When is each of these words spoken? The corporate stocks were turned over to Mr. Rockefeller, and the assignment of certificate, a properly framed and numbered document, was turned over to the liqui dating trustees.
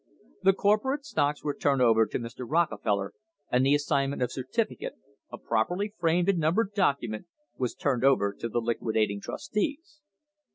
The 0.41 0.53
corporate 0.53 1.05
stocks 1.05 1.43
were 1.43 1.53
turned 1.53 1.79
over 1.83 2.07
to 2.07 2.17
Mr. 2.17 2.39
Rockefeller, 2.49 3.13
and 3.51 3.63
the 3.63 3.75
assignment 3.75 4.23
of 4.23 4.31
certificate, 4.31 4.93
a 5.31 5.37
properly 5.37 5.93
framed 5.99 6.27
and 6.27 6.39
numbered 6.39 6.73
document, 6.73 7.27
was 7.59 7.75
turned 7.75 8.03
over 8.03 8.35
to 8.39 8.49
the 8.49 8.61
liqui 8.61 8.93
dating 8.95 9.21
trustees. 9.21 9.99